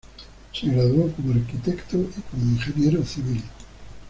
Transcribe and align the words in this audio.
Se 0.51 0.65
graduó 0.65 1.11
como 1.11 1.33
arquitecto 1.35 1.95
y 1.97 2.21
como 2.31 2.53
ingeniero 2.53 3.05
civil. 3.05 3.43